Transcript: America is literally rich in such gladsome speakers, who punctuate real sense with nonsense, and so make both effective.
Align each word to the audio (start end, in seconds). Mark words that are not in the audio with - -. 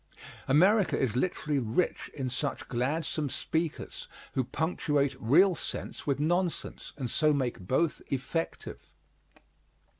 America 0.47 0.97
is 0.99 1.15
literally 1.15 1.59
rich 1.59 2.09
in 2.15 2.27
such 2.27 2.67
gladsome 2.67 3.29
speakers, 3.29 4.07
who 4.33 4.43
punctuate 4.43 5.15
real 5.19 5.53
sense 5.53 6.07
with 6.07 6.19
nonsense, 6.19 6.91
and 6.97 7.07
so 7.11 7.31
make 7.31 7.59
both 7.59 8.01
effective. 8.07 8.89